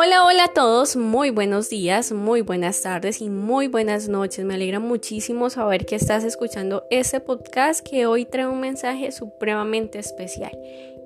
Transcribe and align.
Hola, 0.00 0.24
hola 0.24 0.44
a 0.44 0.52
todos, 0.54 0.94
muy 0.94 1.30
buenos 1.30 1.70
días, 1.70 2.12
muy 2.12 2.40
buenas 2.40 2.80
tardes 2.82 3.20
y 3.20 3.30
muy 3.30 3.66
buenas 3.66 4.08
noches. 4.08 4.44
Me 4.44 4.54
alegra 4.54 4.78
muchísimo 4.78 5.50
saber 5.50 5.86
que 5.86 5.96
estás 5.96 6.22
escuchando 6.22 6.84
este 6.88 7.18
podcast 7.18 7.84
que 7.84 8.06
hoy 8.06 8.24
trae 8.24 8.46
un 8.46 8.60
mensaje 8.60 9.10
supremamente 9.10 9.98
especial. 9.98 10.56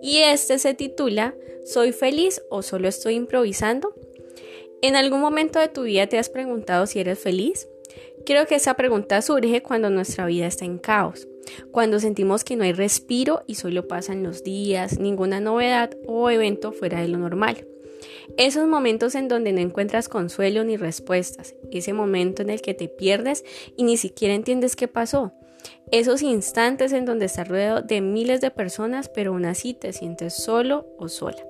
Y 0.02 0.18
este 0.18 0.58
se 0.58 0.74
titula 0.74 1.34
¿Soy 1.64 1.92
feliz 1.92 2.42
o 2.50 2.60
solo 2.60 2.86
estoy 2.86 3.14
improvisando? 3.14 3.94
¿En 4.82 4.94
algún 4.94 5.22
momento 5.22 5.58
de 5.58 5.68
tu 5.68 5.84
vida 5.84 6.06
te 6.06 6.18
has 6.18 6.28
preguntado 6.28 6.86
si 6.86 7.00
eres 7.00 7.18
feliz? 7.18 7.66
Creo 8.26 8.46
que 8.46 8.56
esa 8.56 8.74
pregunta 8.74 9.22
surge 9.22 9.62
cuando 9.62 9.88
nuestra 9.88 10.26
vida 10.26 10.46
está 10.46 10.66
en 10.66 10.76
caos, 10.76 11.26
cuando 11.70 11.98
sentimos 11.98 12.44
que 12.44 12.56
no 12.56 12.64
hay 12.64 12.74
respiro 12.74 13.42
y 13.46 13.54
solo 13.54 13.88
pasan 13.88 14.22
los 14.22 14.44
días, 14.44 14.98
ninguna 14.98 15.40
novedad 15.40 15.96
o 16.06 16.28
evento 16.28 16.72
fuera 16.72 17.00
de 17.00 17.08
lo 17.08 17.16
normal. 17.16 17.66
Esos 18.36 18.66
momentos 18.66 19.14
en 19.14 19.28
donde 19.28 19.52
no 19.52 19.60
encuentras 19.60 20.08
consuelo 20.08 20.64
ni 20.64 20.76
respuestas, 20.76 21.54
ese 21.70 21.92
momento 21.92 22.42
en 22.42 22.50
el 22.50 22.60
que 22.60 22.74
te 22.74 22.88
pierdes 22.88 23.44
y 23.76 23.84
ni 23.84 23.96
siquiera 23.96 24.34
entiendes 24.34 24.76
qué 24.76 24.88
pasó. 24.88 25.32
Esos 25.90 26.22
instantes 26.22 26.92
en 26.92 27.04
donde 27.04 27.26
estás 27.26 27.48
rodeado 27.48 27.82
de 27.82 28.00
miles 28.00 28.40
de 28.40 28.50
personas, 28.50 29.08
pero 29.08 29.32
aún 29.32 29.44
así 29.44 29.74
te 29.74 29.92
sientes 29.92 30.34
solo 30.34 30.86
o 30.98 31.08
sola. 31.08 31.44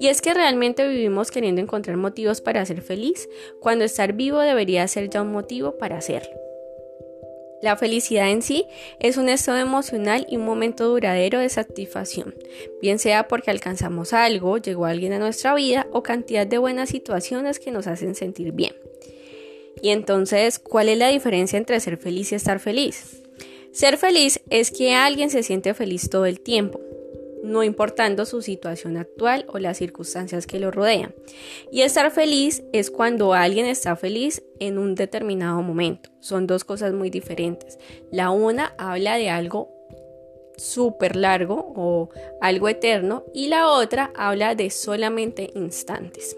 Y 0.00 0.08
es 0.08 0.22
que 0.22 0.34
realmente 0.34 0.86
vivimos 0.86 1.30
queriendo 1.30 1.60
encontrar 1.60 1.96
motivos 1.96 2.40
para 2.40 2.64
ser 2.64 2.82
feliz, 2.82 3.28
cuando 3.60 3.84
estar 3.84 4.12
vivo 4.12 4.40
debería 4.40 4.86
ser 4.88 5.10
ya 5.10 5.22
un 5.22 5.32
motivo 5.32 5.78
para 5.78 5.98
hacerlo. 5.98 6.41
La 7.62 7.76
felicidad 7.76 8.28
en 8.28 8.42
sí 8.42 8.66
es 8.98 9.16
un 9.16 9.28
estado 9.28 9.58
emocional 9.58 10.26
y 10.28 10.36
un 10.36 10.44
momento 10.44 10.88
duradero 10.88 11.38
de 11.38 11.48
satisfacción, 11.48 12.34
bien 12.82 12.98
sea 12.98 13.28
porque 13.28 13.52
alcanzamos 13.52 14.12
algo, 14.12 14.58
llegó 14.58 14.84
alguien 14.84 15.12
a 15.12 15.20
nuestra 15.20 15.54
vida 15.54 15.86
o 15.92 16.02
cantidad 16.02 16.44
de 16.44 16.58
buenas 16.58 16.88
situaciones 16.88 17.60
que 17.60 17.70
nos 17.70 17.86
hacen 17.86 18.16
sentir 18.16 18.50
bien. 18.50 18.74
Y 19.80 19.90
entonces, 19.90 20.58
¿cuál 20.58 20.88
es 20.88 20.98
la 20.98 21.08
diferencia 21.08 21.56
entre 21.56 21.78
ser 21.78 21.98
feliz 21.98 22.32
y 22.32 22.34
estar 22.34 22.58
feliz? 22.58 23.22
Ser 23.70 23.96
feliz 23.96 24.40
es 24.50 24.72
que 24.72 24.94
alguien 24.94 25.30
se 25.30 25.44
siente 25.44 25.72
feliz 25.72 26.10
todo 26.10 26.26
el 26.26 26.40
tiempo, 26.40 26.80
no 27.42 27.62
importando 27.62 28.24
su 28.24 28.42
situación 28.42 28.96
actual 28.96 29.44
o 29.48 29.58
las 29.58 29.78
circunstancias 29.78 30.46
que 30.46 30.60
lo 30.60 30.70
rodean. 30.70 31.14
Y 31.70 31.82
estar 31.82 32.10
feliz 32.10 32.62
es 32.72 32.90
cuando 32.90 33.34
alguien 33.34 33.66
está 33.66 33.96
feliz 33.96 34.42
en 34.60 34.78
un 34.78 34.94
determinado 34.94 35.62
momento. 35.62 36.10
Son 36.20 36.46
dos 36.46 36.64
cosas 36.64 36.92
muy 36.92 37.10
diferentes. 37.10 37.78
La 38.10 38.30
una 38.30 38.74
habla 38.78 39.16
de 39.16 39.30
algo 39.30 39.70
súper 40.56 41.16
largo 41.16 41.72
o 41.76 42.10
algo 42.40 42.68
eterno 42.68 43.24
y 43.34 43.48
la 43.48 43.68
otra 43.68 44.12
habla 44.14 44.54
de 44.54 44.70
solamente 44.70 45.50
instantes. 45.54 46.36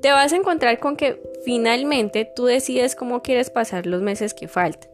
Te 0.00 0.10
vas 0.10 0.32
a 0.32 0.36
encontrar 0.36 0.80
con 0.80 0.96
que 0.96 1.22
finalmente 1.44 2.24
tú 2.24 2.46
decides 2.46 2.96
cómo 2.96 3.22
quieres 3.22 3.50
pasar 3.50 3.86
los 3.86 4.02
meses 4.02 4.34
que 4.34 4.48
faltan, 4.48 4.90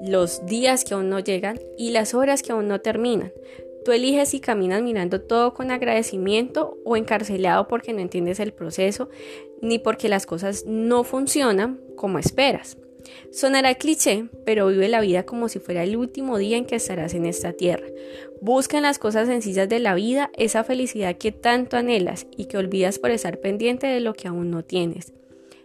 los 0.00 0.46
días 0.46 0.84
que 0.84 0.94
aún 0.94 1.10
no 1.10 1.18
llegan 1.18 1.58
y 1.76 1.90
las 1.90 2.14
horas 2.14 2.42
que 2.42 2.52
aún 2.52 2.68
no 2.68 2.80
terminan. 2.80 3.32
Tú 3.84 3.92
eliges 3.92 4.28
si 4.28 4.40
caminas 4.40 4.82
mirando 4.82 5.20
todo 5.20 5.54
con 5.54 5.70
agradecimiento 5.70 6.78
o 6.84 6.96
encarcelado 6.96 7.66
porque 7.68 7.92
no 7.92 8.00
entiendes 8.00 8.40
el 8.40 8.52
proceso 8.52 9.08
ni 9.62 9.78
porque 9.78 10.08
las 10.08 10.26
cosas 10.26 10.64
no 10.66 11.04
funcionan 11.04 11.80
como 11.96 12.18
esperas. 12.18 12.76
Sonará 13.30 13.74
cliché, 13.74 14.26
pero 14.44 14.68
vive 14.68 14.88
la 14.88 15.00
vida 15.00 15.24
como 15.24 15.48
si 15.48 15.58
fuera 15.58 15.82
el 15.82 15.96
último 15.96 16.38
día 16.38 16.56
en 16.56 16.66
que 16.66 16.76
estarás 16.76 17.14
en 17.14 17.26
esta 17.26 17.52
tierra. 17.52 17.86
Busca 18.40 18.76
en 18.76 18.82
las 18.82 18.98
cosas 18.98 19.28
sencillas 19.28 19.68
de 19.68 19.78
la 19.78 19.94
vida 19.94 20.30
esa 20.36 20.64
felicidad 20.64 21.16
que 21.16 21.32
tanto 21.32 21.76
anhelas 21.76 22.26
y 22.36 22.46
que 22.46 22.58
olvidas 22.58 22.98
por 22.98 23.10
estar 23.10 23.38
pendiente 23.38 23.86
de 23.86 24.00
lo 24.00 24.14
que 24.14 24.28
aún 24.28 24.50
no 24.50 24.64
tienes. 24.64 25.12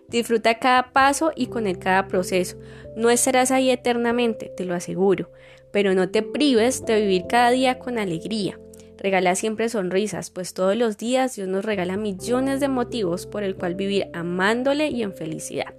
Disfruta 0.10 0.60
cada 0.60 0.94
paso 0.94 1.32
y 1.36 1.48
con 1.48 1.68
él 1.68 1.80
cada 1.80 2.08
proceso. 2.08 2.58
No 2.96 3.10
estarás 3.10 3.52
ahí 3.52 3.70
eternamente, 3.70 4.52
te 4.56 4.66
lo 4.66 4.76
aseguro, 4.76 5.32
pero 5.72 5.94
no 5.94 6.10
te 6.10 6.22
prives 6.22 6.86
de 6.86 7.02
vivir 7.02 7.26
cada 7.28 7.52
día 7.52 7.80
con 7.80 7.98
alegría. 7.98 8.60
Regala 8.98 9.36
siempre 9.36 9.70
sonrisas, 9.70 10.30
pues 10.30 10.54
todos 10.54 10.76
los 10.76 10.98
días 10.98 11.36
Dios 11.36 11.48
nos 11.48 11.66
regala 11.66 11.98
millones 11.98 12.60
de 12.60 12.70
motivos 12.70 13.28
por 13.28 13.44
el 13.44 13.56
cual 13.56 13.76
vivir 13.76 14.08
amándole 14.14 14.88
y 14.88 15.04
en 15.04 15.14
felicidad. 15.14 15.74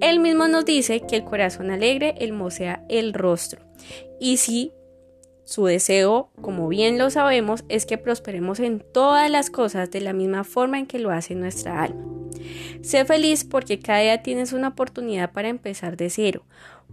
Él 0.00 0.20
mismo 0.20 0.48
nos 0.48 0.64
dice 0.64 1.00
que 1.00 1.16
el 1.16 1.24
corazón 1.24 1.70
alegre 1.70 2.14
hermosea 2.18 2.84
el 2.88 3.12
rostro. 3.12 3.62
Y 4.18 4.38
si 4.38 4.72
su 5.44 5.66
deseo, 5.66 6.30
como 6.40 6.68
bien 6.68 6.98
lo 6.98 7.10
sabemos, 7.10 7.64
es 7.68 7.84
que 7.84 7.98
prosperemos 7.98 8.60
en 8.60 8.80
todas 8.80 9.30
las 9.30 9.50
cosas 9.50 9.90
de 9.90 10.00
la 10.00 10.12
misma 10.12 10.44
forma 10.44 10.78
en 10.78 10.86
que 10.86 10.98
lo 10.98 11.10
hace 11.10 11.34
nuestra 11.34 11.82
alma. 11.82 12.06
Sé 12.82 13.04
feliz 13.04 13.44
porque 13.44 13.78
cada 13.78 14.00
día 14.00 14.22
tienes 14.22 14.52
una 14.52 14.68
oportunidad 14.68 15.32
para 15.32 15.48
empezar 15.48 15.96
de 15.96 16.10
cero, 16.10 16.44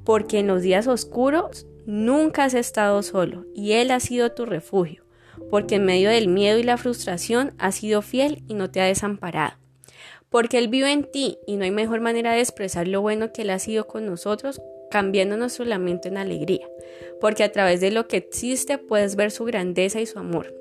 porque 0.03 0.39
en 0.39 0.47
los 0.47 0.61
días 0.61 0.87
oscuros 0.87 1.67
nunca 1.85 2.45
has 2.45 2.53
estado 2.53 3.01
solo 3.03 3.45
y 3.55 3.73
Él 3.73 3.91
ha 3.91 3.99
sido 3.99 4.31
tu 4.31 4.45
refugio, 4.45 5.03
porque 5.49 5.75
en 5.75 5.85
medio 5.85 6.09
del 6.09 6.27
miedo 6.27 6.59
y 6.59 6.63
la 6.63 6.77
frustración 6.77 7.53
has 7.57 7.75
sido 7.75 8.01
fiel 8.01 8.43
y 8.47 8.53
no 8.55 8.69
te 8.69 8.81
ha 8.81 8.85
desamparado. 8.85 9.57
Porque 10.29 10.59
Él 10.59 10.67
vive 10.67 10.91
en 10.91 11.09
ti 11.09 11.37
y 11.47 11.55
no 11.55 11.63
hay 11.63 11.71
mejor 11.71 12.01
manera 12.01 12.33
de 12.33 12.41
expresar 12.41 12.87
lo 12.87 13.01
bueno 13.01 13.31
que 13.31 13.43
Él 13.43 13.49
ha 13.49 13.59
sido 13.59 13.87
con 13.87 14.05
nosotros 14.05 14.61
cambiando 14.89 15.37
nuestro 15.37 15.65
lamento 15.65 16.07
en 16.07 16.17
alegría, 16.17 16.67
porque 17.19 17.43
a 17.43 17.51
través 17.51 17.81
de 17.81 17.91
lo 17.91 18.07
que 18.07 18.17
existe 18.17 18.77
puedes 18.77 19.15
ver 19.15 19.31
su 19.31 19.45
grandeza 19.45 20.01
y 20.01 20.05
su 20.05 20.19
amor. 20.19 20.53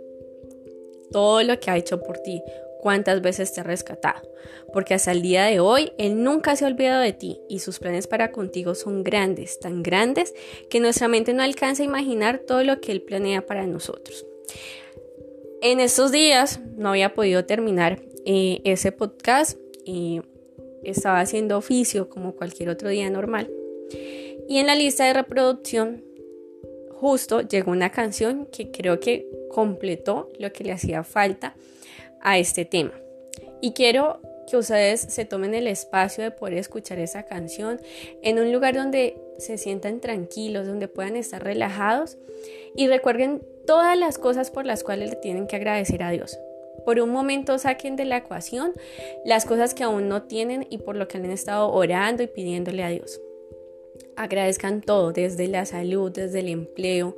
Todo 1.11 1.43
lo 1.43 1.59
que 1.59 1.71
ha 1.71 1.77
hecho 1.77 2.03
por 2.03 2.19
ti, 2.19 2.43
cuántas 2.81 3.21
veces 3.23 3.53
te 3.53 3.61
ha 3.61 3.65
rescatado, 3.65 4.23
porque 4.73 4.95
hasta 4.95 5.13
el 5.13 5.23
día 5.23 5.45
de 5.45 5.61
hoy 5.61 5.93
Él 5.99 6.23
nunca 6.23 6.57
se 6.57 6.65
ha 6.65 6.69
olvidado 6.69 7.03
de 7.03 7.13
ti 7.13 7.41
y 7.49 7.59
sus 7.61 7.79
planes 7.79 8.07
para 8.07 8.31
contigo 8.31 8.75
son 8.75 9.03
grandes, 9.03 9.59
tan 9.59 9.83
grandes 9.83 10.35
que 10.71 10.81
nuestra 10.81 11.09
mente 11.09 11.33
no 11.33 11.43
alcanza 11.43 11.83
a 11.83 11.87
imaginar 11.87 12.41
todo 12.41 12.63
lo 12.63 12.81
que 12.81 12.93
Él 12.93 13.03
planea 13.03 13.47
para 13.47 13.67
nosotros. 13.67 14.27
En 15.61 15.81
estos 15.81 16.13
días 16.13 16.61
no 16.77 16.91
había 16.91 17.15
podido 17.15 17.45
terminar 17.45 18.01
eh, 18.25 18.61
ese 18.65 18.93
podcast 18.93 19.59
y 19.85 20.21
estaba 20.85 21.21
haciendo 21.21 21.59
oficio 21.59 22.09
como 22.09 22.37
cualquier 22.37 22.69
otro 22.69 22.89
día 22.89 23.11
normal. 23.11 23.51
Y 24.49 24.59
en 24.59 24.67
la 24.67 24.75
lista 24.75 25.05
de 25.05 25.13
reproducción 25.13 26.05
justo 27.01 27.43
llegó 27.43 27.71
una 27.71 27.91
canción 27.91 28.47
que 28.47 28.71
creo 28.71 28.99
que 29.01 29.29
completó 29.51 30.29
lo 30.39 30.53
que 30.53 30.65
le 30.65 30.73
hacía 30.73 31.05
falta 31.05 31.55
a 32.21 32.39
este 32.39 32.65
tema. 32.65 32.93
Y 33.61 33.73
quiero 33.73 34.21
que 34.49 34.57
ustedes 34.57 35.01
se 35.01 35.25
tomen 35.25 35.55
el 35.55 35.67
espacio 35.67 36.25
de 36.25 36.31
poder 36.31 36.55
escuchar 36.55 36.99
esa 36.99 37.25
canción 37.25 37.81
en 38.23 38.39
un 38.39 38.53
lugar 38.53 38.75
donde 38.75 39.21
se 39.39 39.59
sientan 39.59 40.01
tranquilos, 40.01 40.67
donde 40.67 40.89
puedan 40.89 41.17
estar 41.17 41.43
relajados 41.43 42.17
y 42.75 42.89
recuerden 42.89 43.43
todas 43.67 43.99
las 43.99 44.19
cosas 44.19 44.51
por 44.51 44.65
las 44.65 44.83
cuales 44.83 45.11
le 45.11 45.17
tienen 45.17 45.47
que 45.47 45.57
agradecer 45.57 46.03
a 46.03 46.11
Dios. 46.11 46.39
Por 46.85 47.01
un 47.01 47.11
momento 47.11 47.59
saquen 47.59 47.97
de 47.97 48.07
la 48.07 48.19
ecuación 48.19 48.73
las 49.25 49.45
cosas 49.45 49.75
que 49.75 49.85
aún 49.85 50.09
no 50.09 50.23
tienen 50.23 50.67
y 50.71 50.79
por 50.79 50.97
lo 50.97 51.07
que 51.07 51.19
han 51.19 51.27
estado 51.27 51.71
orando 51.71 52.23
y 52.23 52.29
pidiéndole 52.29 52.83
a 52.83 52.89
Dios 52.89 53.21
agradezcan 54.17 54.81
todo, 54.81 55.13
desde 55.13 55.47
la 55.49 55.65
salud, 55.65 56.11
desde 56.11 56.41
el 56.41 56.49
empleo, 56.49 57.17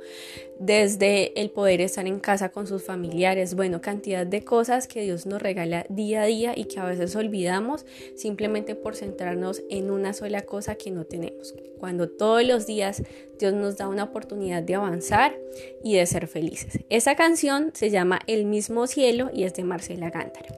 desde 0.59 1.39
el 1.41 1.49
poder 1.49 1.81
estar 1.81 2.05
en 2.05 2.19
casa 2.19 2.49
con 2.49 2.67
sus 2.67 2.83
familiares, 2.83 3.55
bueno, 3.55 3.81
cantidad 3.81 4.25
de 4.25 4.43
cosas 4.43 4.87
que 4.87 5.01
Dios 5.01 5.25
nos 5.25 5.41
regala 5.41 5.85
día 5.89 6.21
a 6.21 6.25
día 6.25 6.53
y 6.55 6.65
que 6.65 6.79
a 6.79 6.85
veces 6.85 7.15
olvidamos 7.15 7.85
simplemente 8.15 8.75
por 8.75 8.95
centrarnos 8.95 9.63
en 9.69 9.89
una 9.89 10.13
sola 10.13 10.41
cosa 10.41 10.75
que 10.75 10.91
no 10.91 11.05
tenemos. 11.05 11.55
Cuando 11.79 12.07
todos 12.09 12.45
los 12.45 12.67
días 12.67 13.01
Dios 13.39 13.53
nos 13.53 13.77
da 13.77 13.87
una 13.87 14.03
oportunidad 14.03 14.61
de 14.61 14.75
avanzar 14.75 15.35
y 15.83 15.95
de 15.95 16.05
ser 16.05 16.27
felices. 16.27 16.79
Esa 16.89 17.15
canción 17.15 17.71
se 17.73 17.89
llama 17.89 18.19
El 18.27 18.45
mismo 18.45 18.85
cielo 18.85 19.31
y 19.33 19.45
es 19.45 19.55
de 19.55 19.63
Marcela 19.63 20.11
Gántara. 20.11 20.55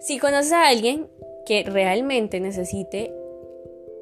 Si 0.00 0.18
conoces 0.18 0.52
a 0.52 0.66
alguien 0.68 1.06
que 1.46 1.62
realmente 1.62 2.40
necesite 2.40 3.12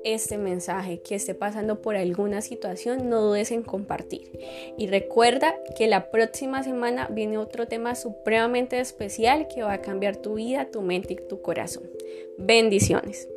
este 0.05 0.39
mensaje, 0.39 1.01
que 1.01 1.17
esté 1.17 1.35
pasando 1.35 1.83
por 1.83 1.97
alguna 1.97 2.41
situación, 2.41 3.09
no 3.09 3.21
dudes 3.21 3.51
en 3.51 3.63
compartir. 3.63 4.39
Y 4.79 4.87
recuerda 4.87 5.55
que 5.77 5.87
la 5.87 6.11
próxima 6.11 6.63
semana 6.63 7.09
viene 7.11 7.39
otro 7.39 7.67
tema 7.67 7.95
supremamente 7.95 8.79
especial 8.79 9.49
que 9.49 9.63
va 9.63 9.73
a 9.73 9.83
cambiar 9.83 10.17
tu 10.17 10.35
vida, 10.35 10.71
tu 10.71 10.83
mente 10.83 11.15
y 11.15 11.17
tu 11.17 11.43
corazón. 11.43 11.91
Bendiciones. 12.39 13.29